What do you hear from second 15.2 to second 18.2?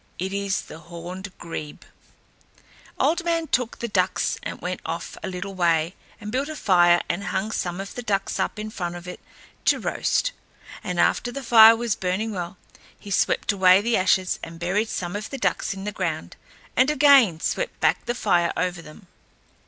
the ducks in the ground and again swept back the